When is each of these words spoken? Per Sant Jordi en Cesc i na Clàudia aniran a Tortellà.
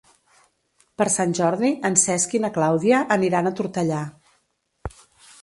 Per 1.01 1.05
Sant 1.15 1.35
Jordi 1.39 1.71
en 1.89 1.99
Cesc 2.05 2.33
i 2.39 2.41
na 2.47 2.51
Clàudia 2.57 3.03
aniran 3.19 3.51
a 3.51 3.53
Tortellà. 3.61 4.01